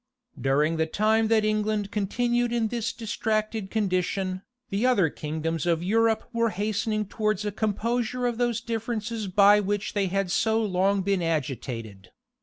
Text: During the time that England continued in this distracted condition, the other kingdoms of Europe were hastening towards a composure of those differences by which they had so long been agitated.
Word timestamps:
During 0.41 0.77
the 0.77 0.87
time 0.87 1.27
that 1.27 1.45
England 1.45 1.91
continued 1.91 2.51
in 2.51 2.69
this 2.69 2.91
distracted 2.91 3.69
condition, 3.69 4.41
the 4.71 4.83
other 4.83 5.11
kingdoms 5.11 5.67
of 5.67 5.83
Europe 5.83 6.23
were 6.33 6.49
hastening 6.49 7.05
towards 7.05 7.45
a 7.45 7.51
composure 7.51 8.25
of 8.25 8.39
those 8.39 8.61
differences 8.61 9.27
by 9.27 9.59
which 9.59 9.93
they 9.93 10.07
had 10.07 10.31
so 10.31 10.59
long 10.59 11.03
been 11.03 11.21
agitated. 11.21 12.09